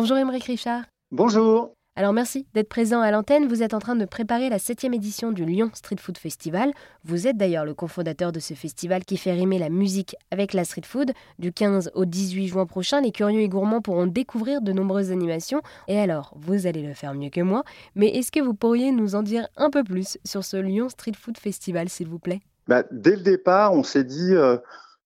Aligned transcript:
Bonjour 0.00 0.16
Émeric 0.16 0.44
Richard. 0.44 0.84
Bonjour. 1.10 1.74
Alors 1.94 2.14
merci 2.14 2.46
d'être 2.54 2.70
présent 2.70 3.02
à 3.02 3.10
l'antenne. 3.10 3.46
Vous 3.46 3.62
êtes 3.62 3.74
en 3.74 3.80
train 3.80 3.96
de 3.96 4.06
préparer 4.06 4.48
la 4.48 4.58
septième 4.58 4.94
édition 4.94 5.30
du 5.30 5.44
Lyon 5.44 5.70
Street 5.74 5.98
Food 6.00 6.16
Festival. 6.16 6.70
Vous 7.04 7.26
êtes 7.26 7.36
d'ailleurs 7.36 7.66
le 7.66 7.74
cofondateur 7.74 8.32
de 8.32 8.40
ce 8.40 8.54
festival 8.54 9.04
qui 9.04 9.18
fait 9.18 9.32
rimer 9.32 9.58
la 9.58 9.68
musique 9.68 10.16
avec 10.30 10.54
la 10.54 10.64
street 10.64 10.86
food. 10.86 11.12
Du 11.38 11.52
15 11.52 11.90
au 11.94 12.06
18 12.06 12.48
juin 12.48 12.64
prochain, 12.64 13.02
les 13.02 13.12
curieux 13.12 13.42
et 13.42 13.50
gourmands 13.50 13.82
pourront 13.82 14.06
découvrir 14.06 14.62
de 14.62 14.72
nombreuses 14.72 15.12
animations. 15.12 15.60
Et 15.86 15.98
alors, 15.98 16.32
vous 16.40 16.66
allez 16.66 16.80
le 16.80 16.94
faire 16.94 17.12
mieux 17.12 17.28
que 17.28 17.42
moi, 17.42 17.62
mais 17.94 18.08
est-ce 18.08 18.32
que 18.32 18.40
vous 18.40 18.54
pourriez 18.54 18.92
nous 18.92 19.16
en 19.16 19.22
dire 19.22 19.48
un 19.58 19.68
peu 19.68 19.84
plus 19.84 20.16
sur 20.24 20.44
ce 20.44 20.56
Lyon 20.56 20.88
Street 20.88 21.12
Food 21.14 21.36
Festival, 21.36 21.90
s'il 21.90 22.08
vous 22.08 22.18
plaît? 22.18 22.40
Bah, 22.68 22.84
Dès 22.90 23.16
le 23.16 23.22
départ, 23.22 23.74
on 23.74 23.82
s'est 23.82 24.04
dit 24.04 24.32
euh, 24.34 24.56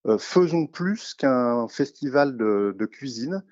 euh, 0.07 0.19
faisons 0.19 0.69
plus 0.69 1.15
qu'un 1.15 1.67
festival 1.67 2.37
de 2.37 2.87
cuisine. 2.87 3.43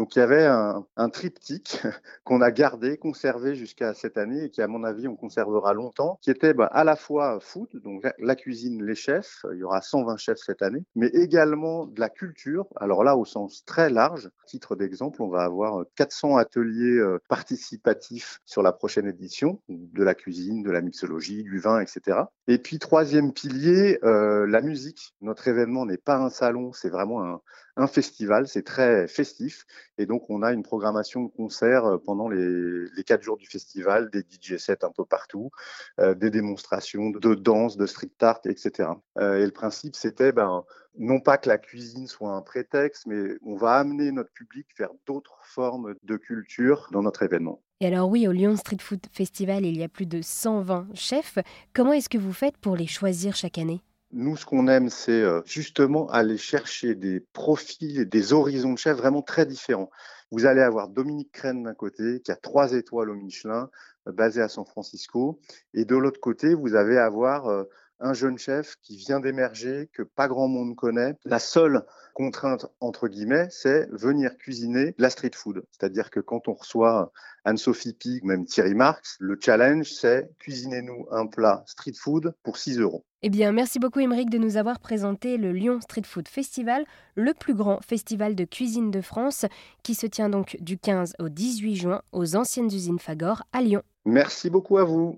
Donc 0.00 0.16
il 0.16 0.20
y 0.20 0.22
avait 0.22 0.46
un, 0.46 1.10
triptyque 1.10 1.82
qu'on 2.24 2.40
a 2.40 2.50
gardé, 2.50 2.96
conservé 2.96 3.54
jusqu'à 3.54 3.92
cette 3.92 4.16
année 4.16 4.44
et 4.44 4.50
qui, 4.50 4.62
à 4.62 4.66
mon 4.66 4.82
avis, 4.82 5.06
on 5.06 5.14
conservera 5.14 5.74
longtemps, 5.74 6.18
qui 6.22 6.30
était 6.30 6.54
bah, 6.54 6.70
à 6.72 6.84
la 6.84 6.96
fois 6.96 7.38
food, 7.38 7.68
donc 7.84 8.06
la 8.18 8.34
cuisine, 8.34 8.82
les 8.82 8.94
chefs, 8.94 9.44
il 9.52 9.58
y 9.58 9.62
aura 9.62 9.82
120 9.82 10.16
chefs 10.16 10.38
cette 10.38 10.62
année, 10.62 10.86
mais 10.94 11.08
également 11.08 11.84
de 11.84 12.00
la 12.00 12.08
culture. 12.08 12.66
Alors 12.76 13.04
là, 13.04 13.14
au 13.14 13.26
sens 13.26 13.62
très 13.66 13.90
large, 13.90 14.30
titre 14.46 14.74
d'exemple, 14.74 15.20
on 15.20 15.28
va 15.28 15.42
avoir 15.42 15.84
400 15.96 16.38
ateliers 16.38 16.96
euh, 16.96 17.18
participatifs 17.28 18.40
sur 18.46 18.62
la 18.62 18.72
prochaine 18.72 19.06
édition, 19.06 19.60
de 19.68 20.02
la 20.02 20.14
cuisine, 20.14 20.62
de 20.62 20.70
la 20.70 20.80
mixologie, 20.80 21.42
du 21.42 21.58
vin, 21.58 21.78
etc. 21.78 22.20
Et 22.48 22.56
puis 22.56 22.78
troisième 22.78 23.34
pilier, 23.34 23.98
euh, 24.02 24.46
la 24.46 24.62
musique. 24.62 25.12
Notre 25.20 25.46
événement 25.48 25.84
n'est 25.84 25.98
pas 25.98 26.16
un 26.16 26.30
salon, 26.30 26.72
c'est 26.72 26.88
vraiment 26.88 27.22
un, 27.22 27.42
un 27.76 27.86
festival, 27.86 28.48
c'est 28.48 28.62
très 28.62 29.08
festif. 29.08 29.64
Et 29.98 30.06
donc, 30.06 30.28
on 30.28 30.42
a 30.42 30.52
une 30.52 30.62
programmation 30.62 31.24
de 31.24 31.30
concerts 31.30 31.84
euh, 31.84 31.98
pendant 31.98 32.28
les, 32.28 33.04
quatre 33.04 33.22
jours 33.22 33.36
du 33.36 33.46
festival, 33.46 34.10
des 34.10 34.20
DJ 34.20 34.56
sets 34.56 34.84
un 34.84 34.90
peu 34.90 35.04
partout, 35.04 35.50
euh, 35.98 36.14
des 36.14 36.30
démonstrations 36.30 37.10
de 37.10 37.34
danse, 37.34 37.76
de 37.76 37.86
street 37.86 38.10
art, 38.20 38.40
etc. 38.44 38.90
Euh, 39.18 39.42
et 39.42 39.44
le 39.44 39.52
principe, 39.52 39.96
c'était 39.96 40.32
ben, 40.32 40.64
non 40.98 41.20
pas 41.20 41.38
que 41.38 41.48
la 41.48 41.58
cuisine 41.58 42.06
soit 42.06 42.32
un 42.32 42.42
prétexte, 42.42 43.06
mais 43.06 43.36
on 43.44 43.56
va 43.56 43.74
amener 43.74 44.12
notre 44.12 44.32
public 44.32 44.66
vers 44.78 44.90
d'autres 45.06 45.38
formes 45.42 45.94
de 46.02 46.16
culture 46.16 46.88
dans 46.92 47.02
notre 47.02 47.22
événement. 47.22 47.62
Et 47.80 47.86
alors 47.86 48.10
oui, 48.10 48.28
au 48.28 48.32
Lyon 48.32 48.56
Street 48.56 48.76
Food 48.80 49.06
Festival, 49.10 49.64
il 49.64 49.78
y 49.78 49.82
a 49.82 49.88
plus 49.88 50.06
de 50.06 50.20
120 50.20 50.88
chefs. 50.94 51.38
Comment 51.72 51.94
est-ce 51.94 52.10
que 52.10 52.18
vous 52.18 52.32
faites 52.32 52.58
pour 52.58 52.76
les 52.76 52.86
choisir 52.86 53.34
chaque 53.34 53.56
année? 53.56 53.80
Nous, 54.12 54.36
ce 54.36 54.44
qu'on 54.44 54.66
aime, 54.68 54.88
c'est 54.88 55.22
euh, 55.22 55.40
justement 55.44 56.08
aller 56.10 56.36
chercher 56.36 56.94
des 56.94 57.20
profils 57.32 58.00
et 58.00 58.04
des 58.04 58.32
horizons 58.32 58.72
de 58.72 58.78
chefs 58.78 58.96
vraiment 58.96 59.22
très 59.22 59.46
différents. 59.46 59.90
Vous 60.30 60.46
allez 60.46 60.62
avoir 60.62 60.88
Dominique 60.88 61.32
Crène 61.32 61.64
d'un 61.64 61.74
côté, 61.74 62.20
qui 62.20 62.32
a 62.32 62.36
trois 62.36 62.72
étoiles 62.72 63.10
au 63.10 63.14
Michelin, 63.14 63.70
basé 64.06 64.40
à 64.40 64.48
San 64.48 64.64
Francisco. 64.64 65.40
Et 65.74 65.84
de 65.84 65.96
l'autre 65.96 66.20
côté, 66.20 66.54
vous 66.54 66.74
allez 66.74 66.96
avoir 66.96 67.66
un 68.00 68.12
jeune 68.12 68.38
chef 68.38 68.76
qui 68.82 68.96
vient 68.96 69.20
d'émerger, 69.20 69.88
que 69.92 70.02
pas 70.02 70.28
grand 70.28 70.48
monde 70.48 70.76
connaît. 70.76 71.14
La 71.24 71.38
seule 71.38 71.84
contrainte, 72.14 72.66
entre 72.80 73.08
guillemets, 73.08 73.48
c'est 73.50 73.88
venir 73.92 74.36
cuisiner 74.36 74.94
la 74.98 75.10
street 75.10 75.30
food. 75.34 75.62
C'est-à-dire 75.70 76.10
que 76.10 76.20
quand 76.20 76.48
on 76.48 76.54
reçoit 76.54 77.12
Anne-Sophie 77.44 77.94
Pig 77.94 78.24
ou 78.24 78.26
même 78.26 78.44
Thierry 78.44 78.74
Marx, 78.74 79.16
le 79.20 79.38
challenge, 79.40 79.90
c'est 79.90 80.30
cuisinez-nous 80.38 81.06
un 81.10 81.26
plat 81.26 81.62
street 81.66 81.94
food 81.96 82.34
pour 82.42 82.58
6 82.58 82.78
euros. 82.80 83.04
Eh 83.22 83.28
bien, 83.28 83.52
merci 83.52 83.78
beaucoup 83.78 84.00
Émeric 84.00 84.30
de 84.30 84.38
nous 84.38 84.56
avoir 84.56 84.80
présenté 84.80 85.36
le 85.36 85.52
Lyon 85.52 85.80
Street 85.82 86.02
Food 86.04 86.26
Festival, 86.26 86.84
le 87.14 87.34
plus 87.34 87.54
grand 87.54 87.80
festival 87.82 88.34
de 88.34 88.44
cuisine 88.44 88.90
de 88.90 89.02
France, 89.02 89.44
qui 89.82 89.94
se 89.94 90.06
tient 90.06 90.30
donc 90.30 90.56
du 90.60 90.78
15 90.78 91.14
au 91.18 91.28
18 91.28 91.76
juin 91.76 92.02
aux 92.12 92.36
anciennes 92.36 92.72
usines 92.72 92.98
Fagor 92.98 93.42
à 93.52 93.60
Lyon. 93.60 93.82
Merci 94.06 94.48
beaucoup 94.48 94.78
à 94.78 94.84
vous. 94.84 95.16